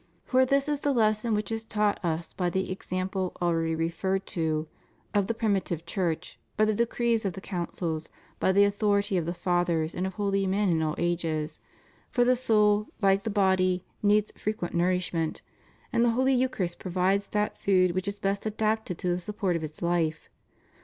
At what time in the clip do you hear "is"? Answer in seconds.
0.67-0.81, 1.51-1.63, 18.07-18.17